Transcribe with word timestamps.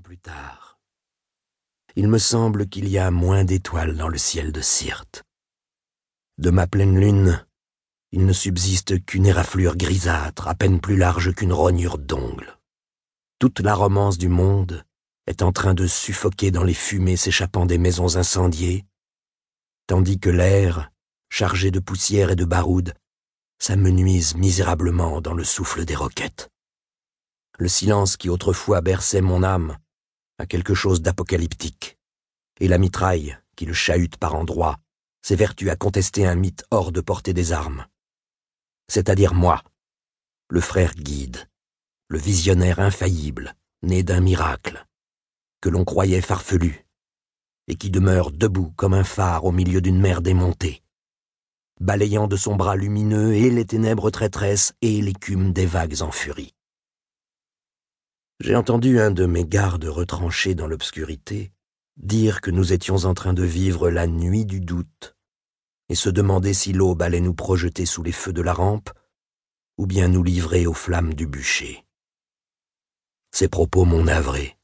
plus 0.00 0.18
tard. 0.18 0.78
Il 1.96 2.08
me 2.08 2.18
semble 2.18 2.68
qu'il 2.68 2.88
y 2.88 2.98
a 2.98 3.10
moins 3.10 3.44
d'étoiles 3.44 3.96
dans 3.96 4.08
le 4.08 4.18
ciel 4.18 4.52
de 4.52 4.60
Syrte. 4.60 5.24
De 6.38 6.50
ma 6.50 6.66
pleine 6.66 6.98
lune, 6.98 7.44
il 8.12 8.24
ne 8.24 8.32
subsiste 8.32 9.04
qu'une 9.04 9.26
éraflure 9.26 9.76
grisâtre, 9.76 10.48
à 10.48 10.54
peine 10.54 10.80
plus 10.80 10.96
large 10.96 11.34
qu'une 11.34 11.52
rognure 11.52 11.98
d'ongle. 11.98 12.58
Toute 13.38 13.60
la 13.60 13.74
romance 13.74 14.18
du 14.18 14.28
monde 14.28 14.84
est 15.26 15.42
en 15.42 15.52
train 15.52 15.74
de 15.74 15.86
suffoquer 15.86 16.50
dans 16.50 16.64
les 16.64 16.74
fumées 16.74 17.16
s'échappant 17.16 17.66
des 17.66 17.78
maisons 17.78 18.16
incendiées, 18.16 18.84
tandis 19.86 20.18
que 20.18 20.30
l'air, 20.30 20.90
chargé 21.28 21.70
de 21.70 21.80
poussière 21.80 22.30
et 22.30 22.36
de 22.36 22.44
baroude, 22.44 22.94
s'amenuise 23.58 24.36
misérablement 24.36 25.20
dans 25.20 25.34
le 25.34 25.44
souffle 25.44 25.84
des 25.84 25.94
roquettes. 25.94 26.50
Le 27.58 27.68
silence 27.68 28.16
qui 28.16 28.28
autrefois 28.28 28.80
berçait 28.80 29.20
mon 29.20 29.42
âme 29.42 29.76
quelque 30.46 30.74
chose 30.74 31.02
d'apocalyptique, 31.02 31.98
et 32.60 32.68
la 32.68 32.78
mitraille 32.78 33.36
qui 33.56 33.66
le 33.66 33.72
chahute 33.72 34.16
par 34.16 34.34
endroits 34.34 34.78
s'évertue 35.22 35.70
à 35.70 35.76
contester 35.76 36.26
un 36.26 36.34
mythe 36.34 36.64
hors 36.70 36.92
de 36.92 37.00
portée 37.00 37.32
des 37.32 37.52
armes. 37.52 37.86
C'est-à-dire 38.88 39.34
moi, 39.34 39.62
le 40.48 40.60
frère 40.60 40.94
guide, 40.94 41.48
le 42.08 42.18
visionnaire 42.18 42.80
infaillible, 42.80 43.54
né 43.82 44.02
d'un 44.02 44.20
miracle, 44.20 44.86
que 45.60 45.68
l'on 45.68 45.84
croyait 45.84 46.20
farfelu, 46.20 46.84
et 47.68 47.76
qui 47.76 47.90
demeure 47.90 48.32
debout 48.32 48.72
comme 48.76 48.94
un 48.94 49.04
phare 49.04 49.44
au 49.44 49.52
milieu 49.52 49.80
d'une 49.80 50.00
mer 50.00 50.22
démontée, 50.22 50.82
balayant 51.80 52.26
de 52.26 52.36
son 52.36 52.56
bras 52.56 52.76
lumineux 52.76 53.34
et 53.34 53.50
les 53.50 53.64
ténèbres 53.64 54.10
traîtresses 54.10 54.74
et 54.82 55.00
l'écume 55.00 55.52
des 55.52 55.66
vagues 55.66 56.02
en 56.02 56.10
furie. 56.10 56.54
J'ai 58.42 58.56
entendu 58.56 58.98
un 58.98 59.12
de 59.12 59.24
mes 59.24 59.44
gardes 59.44 59.84
retranchés 59.84 60.56
dans 60.56 60.66
l'obscurité 60.66 61.52
dire 61.96 62.40
que 62.40 62.50
nous 62.50 62.72
étions 62.72 63.04
en 63.04 63.14
train 63.14 63.34
de 63.34 63.44
vivre 63.44 63.88
la 63.88 64.08
nuit 64.08 64.44
du 64.44 64.58
doute, 64.58 65.14
et 65.88 65.94
se 65.94 66.08
demander 66.08 66.52
si 66.52 66.72
l'aube 66.72 67.02
allait 67.02 67.20
nous 67.20 67.34
projeter 67.34 67.86
sous 67.86 68.02
les 68.02 68.10
feux 68.10 68.32
de 68.32 68.42
la 68.42 68.52
rampe, 68.52 68.90
ou 69.78 69.86
bien 69.86 70.08
nous 70.08 70.24
livrer 70.24 70.66
aux 70.66 70.74
flammes 70.74 71.14
du 71.14 71.28
bûcher. 71.28 71.84
Ces 73.30 73.46
propos 73.46 73.84
m'ont 73.84 74.02
navré, 74.02 74.58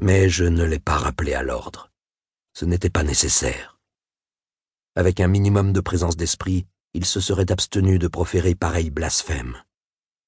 mais 0.00 0.28
je 0.28 0.44
ne 0.44 0.62
l'ai 0.62 0.78
pas 0.78 0.98
rappelé 0.98 1.34
à 1.34 1.42
l'ordre. 1.42 1.90
Ce 2.52 2.64
n'était 2.64 2.90
pas 2.90 3.02
nécessaire. 3.02 3.80
Avec 4.94 5.18
un 5.18 5.26
minimum 5.26 5.72
de 5.72 5.80
présence 5.80 6.16
d'esprit, 6.16 6.64
il 6.94 7.04
se 7.04 7.18
serait 7.18 7.50
abstenu 7.50 7.98
de 7.98 8.06
proférer 8.06 8.54
pareil 8.54 8.90
blasphème. 8.90 9.60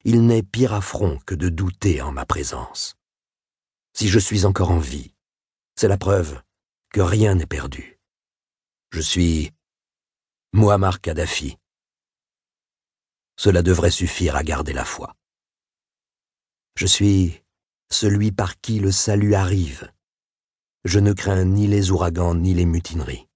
Il 0.05 0.27
n'est 0.27 0.43
pire 0.43 0.73
affront 0.73 1.19
que 1.27 1.35
de 1.35 1.51
douter 1.51 2.01
en 2.01 2.11
ma 2.11 2.25
présence. 2.25 2.97
Si 3.93 4.09
je 4.09 4.19
suis 4.19 4.47
encore 4.47 4.71
en 4.71 4.79
vie, 4.79 5.15
c'est 5.77 5.89
la 5.89 5.99
preuve 5.99 6.43
que 6.91 7.03
rien 7.03 7.35
n'est 7.35 7.47
perdu. 7.47 8.01
Je 8.93 9.01
suis 9.01 9.53
Muammar 10.55 11.03
Kadhafi. 11.03 11.59
Cela 13.37 13.63
devrait 13.63 13.91
suffire 13.91 14.37
à 14.37 14.43
garder 14.43 14.73
la 14.73 14.85
foi. 14.85 15.17
Je 16.77 16.87
suis 16.87 17.43
celui 17.91 18.33
par 18.33 18.59
qui 18.61 18.79
le 18.79 18.93
salut 18.93 19.35
arrive. 19.35 19.93
Je 20.85 20.99
ne 20.99 21.13
crains 21.13 21.45
ni 21.45 21.67
les 21.67 21.91
ouragans 21.91 22.35
ni 22.35 22.55
les 22.55 22.65
mutineries. 22.65 23.29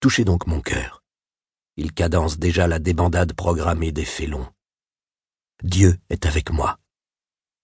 Touchez 0.00 0.24
donc 0.24 0.48
mon 0.48 0.60
cœur. 0.60 1.04
Il 1.76 1.92
cadence 1.92 2.38
déjà 2.38 2.66
la 2.66 2.80
débandade 2.80 3.32
programmée 3.32 3.92
des 3.92 4.04
félons. 4.04 4.52
Dieu 5.62 5.96
est 6.08 6.24
avec 6.26 6.50
moi. 6.50 6.78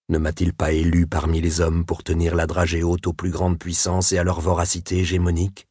Ne 0.09 0.19
m'a-t-il 0.19 0.53
pas 0.53 0.73
élu 0.73 1.07
parmi 1.07 1.41
les 1.41 1.61
hommes 1.61 1.87
pour 1.87 2.03
tenir 2.03 2.35
la 2.35 2.47
dragée 2.47 2.83
haute 2.83 3.07
aux 3.07 3.13
plus 3.13 3.31
grandes 3.31 3.59
puissances 3.59 4.13
et 4.13 4.19
à 4.19 4.25
leur 4.25 4.41
voracité 4.41 4.99
hégémonique? 4.99 5.67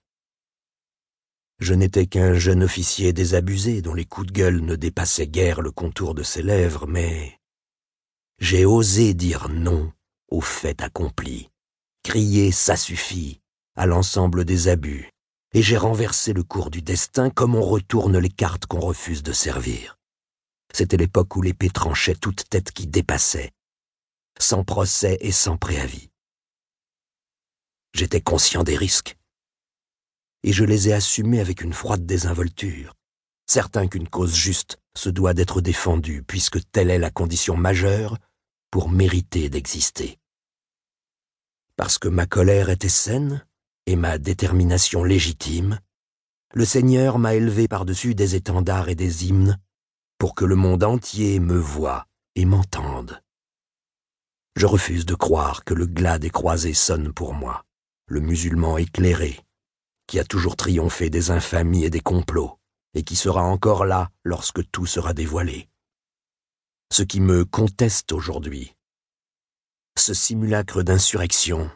Je 1.60 1.74
n'étais 1.74 2.08
qu'un 2.08 2.34
jeune 2.34 2.64
officier 2.64 3.14
désabusé 3.14 3.82
dont 3.82 3.94
les 3.94 4.06
coups 4.06 4.28
de 4.28 4.32
gueule 4.34 4.62
ne 4.62 4.76
dépassaient 4.76 5.28
guère 5.28 5.62
le 5.62 5.72
contour 5.72 6.16
de 6.16 6.24
ses 6.24 6.42
lèvres, 6.42 6.88
mais 6.88 7.40
j'ai 8.40 8.66
osé 8.66 9.14
dire 9.14 9.50
non 9.50 9.92
au 10.30 10.42
fait 10.42 10.82
accompli, 10.82 11.50
crier 12.04 12.52
ça 12.52 12.76
suffit 12.76 13.42
à 13.76 13.86
l'ensemble 13.86 14.46
des 14.46 14.68
abus, 14.68 15.12
et 15.54 15.62
j'ai 15.62 15.78
renversé 15.78 16.34
le 16.34 16.44
cours 16.44 16.72
du 16.72 16.82
destin 16.82 17.30
comme 17.30 17.56
on 17.56 17.62
retourne 17.62 18.18
les 18.18 18.30
cartes 18.30 18.66
qu'on 18.66 18.80
refuse 18.80 19.24
de 19.24 19.34
servir. 19.34 19.98
C'était 20.76 20.98
l'époque 20.98 21.36
où 21.36 21.42
l'épée 21.42 21.70
tranchait 21.70 22.16
toute 22.16 22.50
tête 22.50 22.72
qui 22.72 22.88
dépassait, 22.88 23.52
sans 24.40 24.64
procès 24.64 25.18
et 25.22 25.32
sans 25.32 25.58
préavis. 25.58 26.10
J'étais 27.94 28.22
conscient 28.22 28.64
des 28.64 28.76
risques, 28.76 29.16
et 30.42 30.52
je 30.52 30.64
les 30.64 30.90
ai 30.90 30.94
assumés 30.94 31.40
avec 31.40 31.62
une 31.62 31.74
froide 31.74 32.06
désinvolture, 32.06 32.96
certain 33.46 33.88
qu'une 33.88 34.10
cause 34.10 34.36
juste 34.36 34.80
se 34.96 35.10
doit 35.10 35.36
d'être 35.36 35.62
défendue, 35.62 36.24
puisque 36.24 36.60
telle 36.72 36.90
est 36.90 36.98
la 36.98 37.12
condition 37.12 37.56
majeure 37.56 38.18
pour 38.72 38.90
mériter 38.90 39.50
d'exister. 39.50 40.18
Parce 41.76 42.00
que 42.00 42.08
ma 42.08 42.26
colère 42.26 42.70
était 42.70 42.90
saine 42.90 43.46
et 43.86 43.96
ma 43.96 44.18
détermination 44.18 45.04
légitime, 45.04 45.80
le 46.56 46.66
Seigneur 46.66 47.20
m'a 47.20 47.36
élevé 47.36 47.68
par-dessus 47.68 48.16
des 48.16 48.36
étendards 48.36 48.90
et 48.90 48.96
des 48.96 49.28
hymnes 49.28 49.60
pour 50.24 50.36
que 50.36 50.46
le 50.46 50.56
monde 50.56 50.86
entier 50.86 51.42
me 51.42 51.58
voie 51.58 52.08
et 52.36 52.46
m'entende. 52.46 53.22
Je 54.56 54.66
refuse 54.66 55.06
de 55.06 55.16
croire 55.16 55.66
que 55.66 55.74
le 55.74 55.86
glas 55.86 56.18
des 56.18 56.30
croisés 56.30 56.74
sonne 56.74 57.12
pour 57.12 57.34
moi, 57.34 57.66
le 58.08 58.22
musulman 58.22 58.78
éclairé, 58.78 59.42
qui 60.08 60.20
a 60.20 60.24
toujours 60.24 60.56
triomphé 60.56 61.10
des 61.10 61.30
infamies 61.30 61.84
et 61.84 61.90
des 61.90 62.00
complots, 62.00 62.58
et 62.94 63.04
qui 63.04 63.18
sera 63.18 63.44
encore 63.44 63.84
là 63.84 64.12
lorsque 64.24 64.62
tout 64.72 64.86
sera 64.86 65.14
dévoilé. 65.14 65.68
Ce 66.94 67.04
qui 67.04 67.20
me 67.20 67.44
conteste 67.44 68.14
aujourd'hui, 68.14 68.78
ce 69.98 70.14
simulacre 70.14 70.84
d'insurrection, 70.84 71.70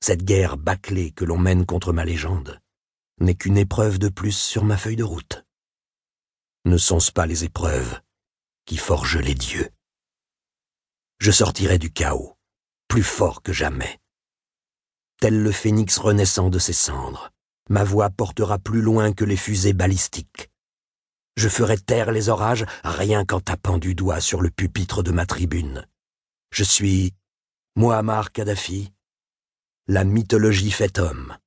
cette 0.00 0.24
guerre 0.24 0.56
bâclée 0.56 1.10
que 1.10 1.26
l'on 1.26 1.36
mène 1.36 1.66
contre 1.66 1.92
ma 1.92 2.06
légende, 2.06 2.58
n'est 3.20 3.34
qu'une 3.34 3.58
épreuve 3.58 3.98
de 3.98 4.08
plus 4.08 4.32
sur 4.32 4.64
ma 4.64 4.78
feuille 4.78 4.96
de 4.96 5.04
route. 5.04 5.45
Ne 6.66 6.78
sont-ce 6.78 7.12
pas 7.12 7.26
les 7.26 7.44
épreuves 7.44 8.00
qui 8.64 8.76
forgent 8.76 9.20
les 9.20 9.36
dieux? 9.36 9.70
Je 11.20 11.30
sortirai 11.30 11.78
du 11.78 11.92
chaos, 11.92 12.36
plus 12.88 13.04
fort 13.04 13.40
que 13.40 13.52
jamais. 13.52 14.00
Tel 15.20 15.44
le 15.44 15.52
phénix 15.52 15.96
renaissant 15.96 16.50
de 16.50 16.58
ses 16.58 16.72
cendres, 16.72 17.30
ma 17.70 17.84
voix 17.84 18.10
portera 18.10 18.58
plus 18.58 18.82
loin 18.82 19.12
que 19.12 19.24
les 19.24 19.36
fusées 19.36 19.74
balistiques. 19.74 20.50
Je 21.36 21.48
ferai 21.48 21.78
taire 21.78 22.10
les 22.10 22.30
orages 22.30 22.66
rien 22.82 23.24
qu'en 23.24 23.40
tapant 23.40 23.78
du 23.78 23.94
doigt 23.94 24.20
sur 24.20 24.42
le 24.42 24.50
pupitre 24.50 25.04
de 25.04 25.12
ma 25.12 25.24
tribune. 25.24 25.86
Je 26.50 26.64
suis 26.64 27.14
Muammar 27.76 28.32
Kadhafi, 28.32 28.92
la 29.86 30.02
mythologie 30.02 30.72
fait 30.72 30.98
homme. 30.98 31.38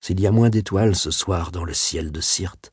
S'il 0.00 0.18
y 0.18 0.26
a 0.26 0.32
moins 0.32 0.50
d'étoiles 0.50 0.96
ce 0.96 1.12
soir 1.12 1.52
dans 1.52 1.64
le 1.64 1.74
ciel 1.74 2.10
de 2.10 2.20
Syrte, 2.20 2.72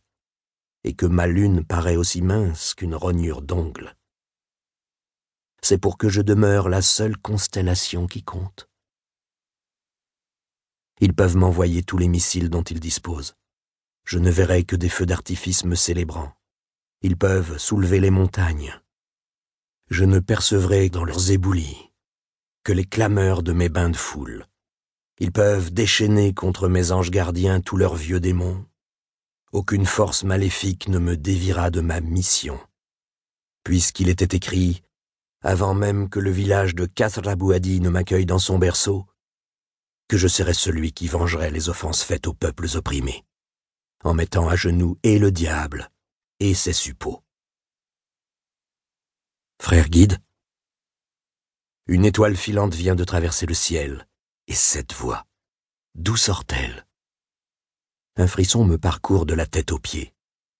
et 0.85 0.93
que 0.93 1.07
ma 1.07 1.25
lune 1.25 1.65
paraît 1.65 1.95
aussi 1.95 2.21
mince 2.21 2.75
qu'une 2.75 2.93
rognure 2.93 3.41
d'ongle, 3.41 3.95
c'est 5.63 5.79
pour 5.79 5.97
que 5.97 6.09
je 6.09 6.21
demeure 6.21 6.69
la 6.69 6.83
seule 6.83 7.17
constellation 7.17 8.05
qui 8.05 8.21
compte. 8.21 8.69
Ils 11.01 11.15
peuvent 11.15 11.37
m'envoyer 11.37 11.81
tous 11.81 11.97
les 11.97 12.07
missiles 12.07 12.51
dont 12.51 12.61
ils 12.61 12.79
disposent. 12.79 13.35
Je 14.05 14.19
ne 14.19 14.29
verrai 14.29 14.63
que 14.63 14.75
des 14.75 14.89
feux 14.89 15.07
d'artifice 15.07 15.65
me 15.65 15.73
célébrant. 15.73 16.31
Ils 17.01 17.17
peuvent 17.17 17.57
soulever 17.57 17.99
les 17.99 18.11
montagnes. 18.11 18.79
Je 19.89 20.05
ne 20.05 20.19
percevrai 20.19 20.91
dans 20.91 21.03
leurs 21.03 21.31
éboulis 21.31 21.91
que 22.63 22.73
les 22.73 22.85
clameurs 22.85 23.41
de 23.41 23.53
mes 23.53 23.69
bains 23.69 23.89
de 23.89 23.97
foule. 23.97 24.45
Ils 25.19 25.31
peuvent 25.31 25.73
déchaîner 25.73 26.35
contre 26.35 26.67
mes 26.67 26.91
anges 26.91 27.09
gardiens 27.09 27.59
tous 27.59 27.77
leurs 27.77 27.95
vieux 27.95 28.19
démons. 28.19 28.67
Aucune 29.55 29.85
force 29.85 30.25
maléfique 30.25 30.89
ne 30.89 30.99
me 30.99 31.15
dévira 31.15 31.69
de 31.69 31.79
ma 31.79 32.01
mission. 32.01 32.59
Puisqu'il 33.63 34.09
était 34.09 34.35
écrit 34.35 34.83
avant 35.41 35.73
même 35.73 36.09
que 36.09 36.19
le 36.19 36.29
village 36.29 36.75
de 36.75 36.85
Kathrabouadi 36.85 37.79
ne 37.79 37.87
m'accueille 37.87 38.25
dans 38.25 38.37
son 38.37 38.59
berceau, 38.59 39.07
que 40.09 40.17
je 40.17 40.27
serai 40.27 40.53
celui 40.53 40.91
qui 40.91 41.07
vengerait 41.07 41.51
les 41.51 41.69
offenses 41.69 42.03
faites 42.03 42.27
aux 42.27 42.33
peuples 42.33 42.67
opprimés, 42.75 43.23
en 44.03 44.13
mettant 44.13 44.49
à 44.49 44.57
genoux 44.57 44.97
et 45.03 45.19
le 45.19 45.31
diable 45.31 45.89
et 46.41 46.53
ses 46.53 46.73
suppôts. 46.73 47.23
Frère 49.61 49.87
guide, 49.87 50.17
une 51.87 52.03
étoile 52.03 52.35
filante 52.35 52.73
vient 52.73 52.95
de 52.95 53.05
traverser 53.05 53.45
le 53.45 53.53
ciel, 53.53 54.05
et 54.47 54.53
cette 54.53 54.91
voix, 54.91 55.25
d'où 55.93 56.17
sort-elle? 56.17 56.85
Un 58.17 58.27
frisson 58.27 58.63
me 58.65 58.77
parcourt 58.77 59.25
de 59.25 59.33
la 59.33 59.45
tête 59.45 59.71
aux 59.71 59.79
pieds. 59.79 60.13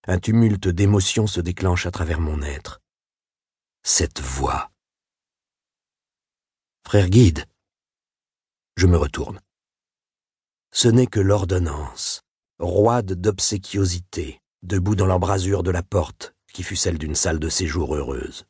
Un 0.08 0.20
tumulte 0.20 0.68
d'émotions 0.68 1.28
se 1.28 1.42
déclenche 1.42 1.86
à 1.86 1.92
travers 1.92 2.20
mon 2.20 2.42
être. 2.42 2.82
Cette 3.84 4.20
voix, 4.20 4.72
Frère 6.88 7.10
guide. 7.10 7.46
Je 8.78 8.86
me 8.86 8.96
retourne. 8.96 9.42
Ce 10.72 10.88
n'est 10.88 11.08
que 11.08 11.20
l'ordonnance, 11.20 12.22
roide 12.60 13.14
d'obséquiosité, 13.14 14.40
debout 14.62 14.96
dans 14.96 15.08
l'embrasure 15.08 15.64
de 15.64 15.72
la 15.72 15.82
porte, 15.82 16.36
qui 16.54 16.62
fut 16.62 16.76
celle 16.76 17.00
d'une 17.00 17.16
salle 17.16 17.40
de 17.40 17.50
séjour 17.50 17.96
heureuse. 17.96 18.46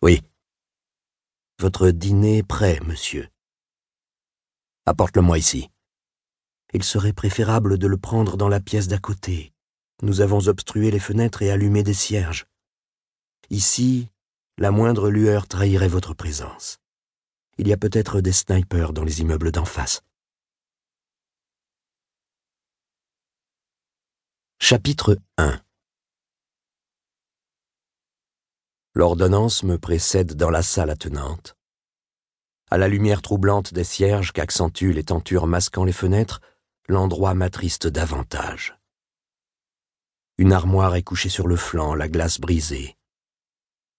Oui. 0.00 0.22
Votre 1.58 1.90
dîner 1.90 2.38
est 2.38 2.42
prêt, 2.42 2.80
monsieur. 2.86 3.28
Apporte-le-moi 4.86 5.38
ici. 5.38 5.68
Il 6.74 6.82
serait 6.82 7.12
préférable 7.12 7.76
de 7.76 7.86
le 7.86 7.98
prendre 7.98 8.36
dans 8.36 8.48
la 8.48 8.60
pièce 8.60 8.88
d'à 8.88 8.98
côté. 8.98 9.52
Nous 10.00 10.20
avons 10.20 10.48
obstrué 10.48 10.90
les 10.90 10.98
fenêtres 10.98 11.42
et 11.42 11.50
allumé 11.50 11.82
des 11.82 11.94
cierges. 11.94 12.46
Ici, 13.50 14.08
la 14.56 14.70
moindre 14.70 15.10
lueur 15.10 15.46
trahirait 15.46 15.88
votre 15.88 16.14
présence. 16.14 16.78
Il 17.58 17.68
y 17.68 17.72
a 17.72 17.76
peut-être 17.76 18.20
des 18.20 18.32
snipers 18.32 18.92
dans 18.92 19.04
les 19.04 19.20
immeubles 19.20 19.52
d'en 19.52 19.66
face. 19.66 20.00
Chapitre 24.58 25.18
1 25.36 25.60
L'ordonnance 28.94 29.62
me 29.62 29.76
précède 29.76 30.34
dans 30.34 30.50
la 30.50 30.62
salle 30.62 30.90
attenante. 30.90 31.54
À 32.70 32.78
la 32.78 32.88
lumière 32.88 33.20
troublante 33.20 33.74
des 33.74 33.84
cierges 33.84 34.32
qu'accentuent 34.32 34.92
les 34.92 35.04
tentures 35.04 35.46
masquant 35.46 35.84
les 35.84 35.92
fenêtres, 35.92 36.40
l'endroit 36.88 37.34
m'attriste 37.34 37.86
davantage. 37.86 38.76
Une 40.38 40.52
armoire 40.52 40.96
est 40.96 41.02
couchée 41.02 41.28
sur 41.28 41.46
le 41.46 41.56
flanc, 41.56 41.94
la 41.94 42.08
glace 42.08 42.40
brisée. 42.40 42.96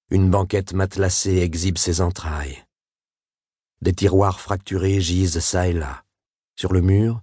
Une 0.09 0.30
banquette 0.30 0.74
matelassée 0.74 1.38
exhibe 1.38 1.77
ses 1.77 2.01
entrailles. 2.01 2.65
Des 3.81 3.94
tiroirs 3.94 4.39
fracturés 4.39 5.00
gisent 5.00 5.39
çà 5.39 5.68
et 5.68 5.74
là. 5.74 6.03
Sur 6.56 6.74
le 6.74 6.81
mur, 6.81 7.21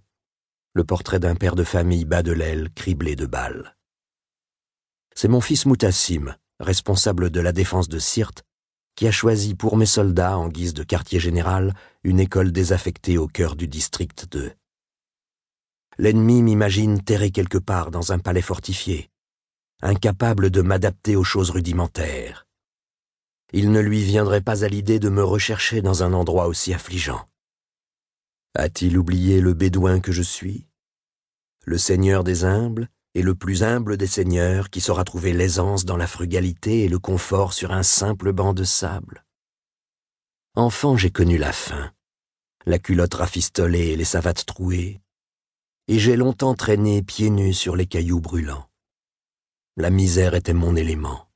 le 0.72 0.84
portrait 0.84 1.20
d'un 1.20 1.34
père 1.34 1.56
de 1.56 1.64
famille 1.64 2.04
bat 2.04 2.22
de 2.22 2.32
l'aile, 2.32 2.70
criblé 2.74 3.16
de 3.16 3.26
balles. 3.26 3.76
C'est 5.14 5.28
mon 5.28 5.40
fils 5.40 5.66
Moutassim, 5.66 6.36
responsable 6.60 7.30
de 7.30 7.40
la 7.40 7.52
défense 7.52 7.88
de 7.88 7.98
Sirte, 7.98 8.44
qui 8.94 9.06
a 9.06 9.10
choisi 9.10 9.54
pour 9.54 9.76
mes 9.76 9.86
soldats, 9.86 10.36
en 10.36 10.48
guise 10.48 10.74
de 10.74 10.82
quartier 10.82 11.20
général, 11.20 11.74
une 12.04 12.20
école 12.20 12.52
désaffectée 12.52 13.18
au 13.18 13.26
cœur 13.26 13.56
du 13.56 13.66
district 13.66 14.26
2. 14.30 14.52
L'ennemi 16.00 16.42
m'imagine 16.42 17.02
terré 17.04 17.30
quelque 17.30 17.58
part 17.58 17.90
dans 17.90 18.10
un 18.10 18.18
palais 18.18 18.40
fortifié, 18.40 19.10
incapable 19.82 20.48
de 20.48 20.62
m'adapter 20.62 21.14
aux 21.14 21.24
choses 21.24 21.50
rudimentaires. 21.50 22.46
Il 23.52 23.70
ne 23.70 23.80
lui 23.80 24.02
viendrait 24.02 24.40
pas 24.40 24.64
à 24.64 24.68
l'idée 24.68 24.98
de 24.98 25.10
me 25.10 25.22
rechercher 25.22 25.82
dans 25.82 26.02
un 26.02 26.14
endroit 26.14 26.46
aussi 26.46 26.72
affligeant. 26.72 27.28
A-t-il 28.54 28.96
oublié 28.96 29.42
le 29.42 29.52
bédouin 29.52 30.00
que 30.00 30.10
je 30.10 30.22
suis? 30.22 30.64
Le 31.66 31.76
seigneur 31.76 32.24
des 32.24 32.46
humbles 32.46 32.88
et 33.12 33.20
le 33.20 33.34
plus 33.34 33.62
humble 33.62 33.98
des 33.98 34.06
seigneurs 34.06 34.70
qui 34.70 34.80
saura 34.80 35.04
trouver 35.04 35.34
l'aisance 35.34 35.84
dans 35.84 35.98
la 35.98 36.06
frugalité 36.06 36.84
et 36.84 36.88
le 36.88 36.98
confort 36.98 37.52
sur 37.52 37.72
un 37.72 37.82
simple 37.82 38.32
banc 38.32 38.54
de 38.54 38.64
sable. 38.64 39.26
Enfant, 40.54 40.96
j'ai 40.96 41.10
connu 41.10 41.36
la 41.36 41.52
faim, 41.52 41.92
la 42.64 42.78
culotte 42.78 43.12
rafistolée 43.12 43.88
et 43.88 43.96
les 43.96 44.06
savates 44.06 44.46
trouées, 44.46 45.02
et 45.90 45.98
j'ai 45.98 46.14
longtemps 46.14 46.54
traîné 46.54 47.02
pieds 47.02 47.30
nus 47.30 47.52
sur 47.52 47.74
les 47.74 47.84
cailloux 47.84 48.20
brûlants. 48.20 48.70
La 49.76 49.90
misère 49.90 50.36
était 50.36 50.54
mon 50.54 50.76
élément. 50.76 51.28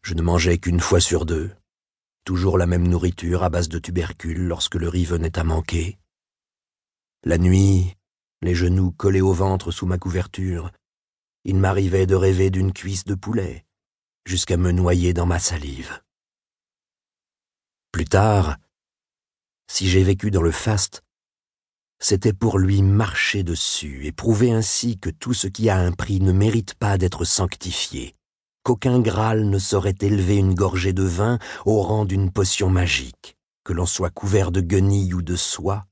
Je 0.00 0.14
ne 0.14 0.22
mangeais 0.22 0.56
qu'une 0.56 0.80
fois 0.80 0.98
sur 0.98 1.26
deux, 1.26 1.54
toujours 2.24 2.56
la 2.56 2.64
même 2.64 2.88
nourriture 2.88 3.42
à 3.42 3.50
base 3.50 3.68
de 3.68 3.78
tubercules 3.78 4.46
lorsque 4.46 4.76
le 4.76 4.88
riz 4.88 5.04
venait 5.04 5.38
à 5.38 5.44
manquer. 5.44 5.98
La 7.22 7.36
nuit, 7.36 7.94
les 8.40 8.54
genoux 8.54 8.92
collés 8.92 9.20
au 9.20 9.34
ventre 9.34 9.72
sous 9.72 9.84
ma 9.84 9.98
couverture, 9.98 10.72
il 11.44 11.56
m'arrivait 11.56 12.06
de 12.06 12.14
rêver 12.14 12.48
d'une 12.48 12.72
cuisse 12.72 13.04
de 13.04 13.14
poulet, 13.14 13.66
jusqu'à 14.24 14.56
me 14.56 14.72
noyer 14.72 15.12
dans 15.12 15.26
ma 15.26 15.38
salive. 15.38 16.00
Plus 17.92 18.06
tard, 18.06 18.56
si 19.70 19.86
j'ai 19.86 20.02
vécu 20.02 20.30
dans 20.30 20.40
le 20.40 20.50
faste, 20.50 21.02
c'était 22.00 22.32
pour 22.32 22.58
lui 22.58 22.82
marcher 22.82 23.42
dessus 23.42 24.06
et 24.06 24.12
prouver 24.12 24.52
ainsi 24.52 24.98
que 24.98 25.10
tout 25.10 25.34
ce 25.34 25.48
qui 25.48 25.68
a 25.68 25.78
un 25.78 25.92
prix 25.92 26.20
ne 26.20 26.32
mérite 26.32 26.74
pas 26.74 26.98
d'être 26.98 27.24
sanctifié, 27.24 28.14
qu'aucun 28.62 29.00
Graal 29.00 29.48
ne 29.48 29.58
saurait 29.58 29.96
élever 30.00 30.36
une 30.36 30.54
gorgée 30.54 30.92
de 30.92 31.02
vin 31.02 31.38
au 31.64 31.82
rang 31.82 32.04
d'une 32.04 32.30
potion 32.30 32.70
magique, 32.70 33.36
que 33.64 33.72
l'on 33.72 33.86
soit 33.86 34.10
couvert 34.10 34.52
de 34.52 34.60
guenilles 34.60 35.14
ou 35.14 35.22
de 35.22 35.36
soie, 35.36 35.86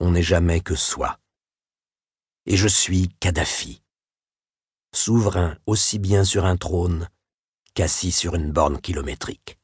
on 0.00 0.12
n'est 0.12 0.22
jamais 0.22 0.60
que 0.60 0.76
soi. 0.76 1.18
Et 2.46 2.56
je 2.56 2.68
suis 2.68 3.08
Kadhafi, 3.20 3.82
souverain 4.94 5.56
aussi 5.66 5.98
bien 5.98 6.24
sur 6.24 6.44
un 6.46 6.56
trône 6.56 7.08
qu'assis 7.74 8.12
sur 8.12 8.34
une 8.34 8.52
borne 8.52 8.80
kilométrique. 8.80 9.57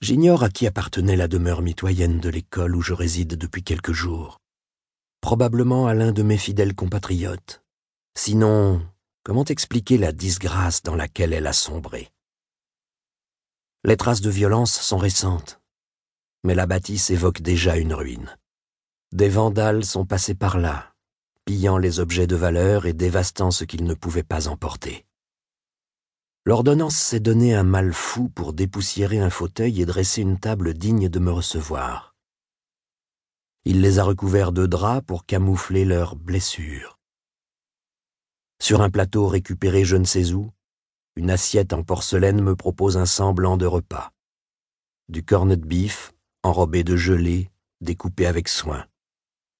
J'ignore 0.00 0.44
à 0.44 0.48
qui 0.48 0.66
appartenait 0.66 1.16
la 1.16 1.28
demeure 1.28 1.62
mitoyenne 1.62 2.20
de 2.20 2.28
l'école 2.28 2.76
où 2.76 2.82
je 2.82 2.92
réside 2.92 3.34
depuis 3.34 3.62
quelques 3.62 3.92
jours. 3.92 4.40
Probablement 5.20 5.86
à 5.86 5.94
l'un 5.94 6.12
de 6.12 6.22
mes 6.22 6.38
fidèles 6.38 6.74
compatriotes. 6.74 7.62
Sinon, 8.16 8.80
Comment 9.28 9.44
expliquer 9.44 9.98
la 9.98 10.10
disgrâce 10.10 10.82
dans 10.82 10.96
laquelle 10.96 11.34
elle 11.34 11.46
a 11.46 11.52
sombré? 11.52 12.08
Les 13.84 13.98
traces 13.98 14.22
de 14.22 14.30
violence 14.30 14.72
sont 14.72 14.96
récentes, 14.96 15.60
mais 16.44 16.54
la 16.54 16.66
bâtisse 16.66 17.10
évoque 17.10 17.42
déjà 17.42 17.76
une 17.76 17.92
ruine. 17.92 18.38
Des 19.12 19.28
vandales 19.28 19.84
sont 19.84 20.06
passés 20.06 20.34
par 20.34 20.56
là, 20.56 20.94
pillant 21.44 21.76
les 21.76 22.00
objets 22.00 22.26
de 22.26 22.36
valeur 22.36 22.86
et 22.86 22.94
dévastant 22.94 23.50
ce 23.50 23.64
qu'ils 23.64 23.84
ne 23.84 23.92
pouvaient 23.92 24.22
pas 24.22 24.48
emporter. 24.48 25.04
L'ordonnance 26.48 26.96
s'est 26.96 27.20
donné 27.20 27.54
un 27.54 27.62
mal 27.62 27.92
fou 27.92 28.30
pour 28.30 28.54
dépoussiérer 28.54 29.18
un 29.18 29.28
fauteuil 29.28 29.82
et 29.82 29.84
dresser 29.84 30.22
une 30.22 30.38
table 30.38 30.72
digne 30.72 31.10
de 31.10 31.18
me 31.18 31.30
recevoir. 31.30 32.16
Il 33.66 33.82
les 33.82 33.98
a 33.98 34.04
recouverts 34.04 34.52
de 34.52 34.64
draps 34.64 35.04
pour 35.06 35.26
camoufler 35.26 35.84
leurs 35.84 36.16
blessures. 36.16 36.98
Sur 38.62 38.80
un 38.80 38.88
plateau 38.88 39.26
récupéré 39.26 39.84
je 39.84 39.96
ne 39.96 40.06
sais 40.06 40.32
où, 40.32 40.50
une 41.16 41.30
assiette 41.30 41.74
en 41.74 41.82
porcelaine 41.82 42.40
me 42.40 42.56
propose 42.56 42.96
un 42.96 43.04
semblant 43.04 43.58
de 43.58 43.66
repas. 43.66 44.10
Du 45.10 45.22
cornet 45.22 45.58
bif, 45.58 46.14
enrobé 46.42 46.82
de 46.82 46.96
gelée, 46.96 47.50
découpé 47.82 48.24
avec 48.24 48.48
soin. 48.48 48.86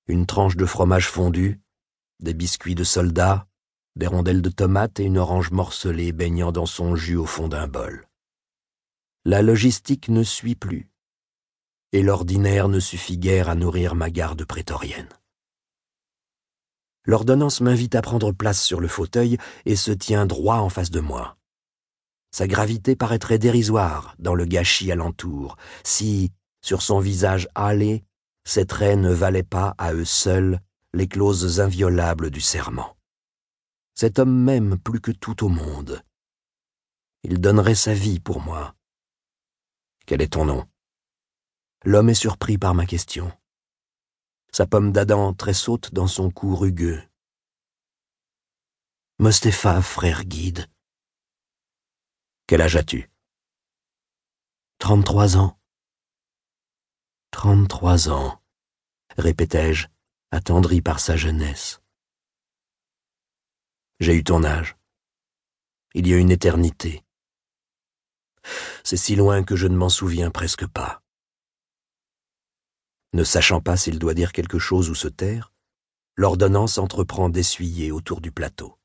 Une 0.06 0.24
tranche 0.24 0.56
de 0.56 0.64
fromage 0.64 1.10
fondu, 1.10 1.60
des 2.20 2.32
biscuits 2.32 2.74
de 2.74 2.84
soldats, 2.84 3.46
des 3.98 4.06
rondelles 4.06 4.42
de 4.42 4.48
tomates 4.48 5.00
et 5.00 5.04
une 5.04 5.18
orange 5.18 5.50
morcelée 5.50 6.12
baignant 6.12 6.52
dans 6.52 6.66
son 6.66 6.94
jus 6.94 7.16
au 7.16 7.26
fond 7.26 7.48
d'un 7.48 7.66
bol. 7.66 8.08
La 9.24 9.42
logistique 9.42 10.08
ne 10.08 10.22
suit 10.22 10.54
plus, 10.54 10.88
et 11.92 12.02
l'ordinaire 12.02 12.68
ne 12.68 12.78
suffit 12.78 13.18
guère 13.18 13.48
à 13.48 13.56
nourrir 13.56 13.96
ma 13.96 14.08
garde 14.08 14.44
prétorienne. 14.44 15.08
L'ordonnance 17.04 17.60
m'invite 17.60 17.94
à 17.94 18.02
prendre 18.02 18.32
place 18.32 18.62
sur 18.62 18.80
le 18.80 18.88
fauteuil 18.88 19.36
et 19.64 19.76
se 19.76 19.90
tient 19.90 20.26
droit 20.26 20.58
en 20.58 20.68
face 20.68 20.90
de 20.90 21.00
moi. 21.00 21.36
Sa 22.30 22.46
gravité 22.46 22.94
paraîtrait 22.94 23.38
dérisoire 23.38 24.14
dans 24.18 24.34
le 24.34 24.44
gâchis 24.44 24.92
alentour, 24.92 25.56
si, 25.82 26.30
sur 26.60 26.82
son 26.82 27.00
visage 27.00 27.48
hâlé, 27.56 28.04
ses 28.44 28.66
traits 28.66 28.98
ne 28.98 29.12
valaient 29.12 29.42
pas 29.42 29.74
à 29.78 29.92
eux 29.92 30.04
seuls 30.04 30.60
les 30.92 31.08
clauses 31.08 31.60
inviolables 31.60 32.30
du 32.30 32.40
serment. 32.40 32.97
Cet 33.98 34.18
homme 34.18 34.44
m'aime 34.44 34.78
plus 34.78 35.00
que 35.00 35.10
tout 35.10 35.44
au 35.44 35.48
monde. 35.48 36.02
Il 37.24 37.40
donnerait 37.40 37.74
sa 37.74 37.94
vie 37.94 38.20
pour 38.20 38.40
moi. 38.40 38.76
Quel 40.06 40.22
est 40.22 40.34
ton 40.34 40.44
nom? 40.44 40.68
L'homme 41.84 42.10
est 42.10 42.14
surpris 42.14 42.58
par 42.58 42.74
ma 42.74 42.86
question 42.86 43.32
sa 44.52 44.66
pomme 44.66 44.92
d'Adam 44.92 45.34
tressaute 45.34 45.92
dans 45.92 46.06
son 46.06 46.30
cou 46.30 46.56
rugueux. 46.56 47.02
Mostapha, 49.18 49.80
frère 49.82 50.24
guide. 50.24 50.66
Quel 52.46 52.62
âge 52.62 52.76
as-tu? 52.76 53.10
Trente-trois 54.78 55.36
ans. 55.36 55.58
Trente-trois 57.30 58.08
ans, 58.08 58.40
répétai-je, 59.16 59.88
attendri 60.30 60.80
par 60.80 60.98
sa 60.98 61.16
jeunesse. 61.16 61.80
J'ai 64.00 64.14
eu 64.14 64.22
ton 64.22 64.44
âge. 64.44 64.76
Il 65.92 66.06
y 66.06 66.14
a 66.14 66.18
une 66.18 66.30
éternité. 66.30 67.04
C'est 68.84 68.96
si 68.96 69.16
loin 69.16 69.42
que 69.42 69.56
je 69.56 69.66
ne 69.66 69.76
m'en 69.76 69.88
souviens 69.88 70.30
presque 70.30 70.66
pas. 70.68 71.02
Ne 73.12 73.24
sachant 73.24 73.60
pas 73.60 73.76
s'il 73.76 73.98
doit 73.98 74.14
dire 74.14 74.30
quelque 74.30 74.60
chose 74.60 74.88
ou 74.88 74.94
se 74.94 75.08
taire, 75.08 75.52
l'ordonnance 76.14 76.78
entreprend 76.78 77.28
d'essuyer 77.28 77.90
autour 77.90 78.20
du 78.20 78.30
plateau. 78.30 78.78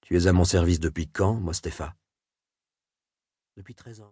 Tu 0.00 0.16
es 0.16 0.26
à 0.26 0.32
mon 0.32 0.44
service 0.44 0.80
depuis 0.80 1.08
quand, 1.08 1.34
Mostapha 1.34 1.94
Depuis 3.56 3.74
treize 3.74 4.00
ans. 4.00 4.02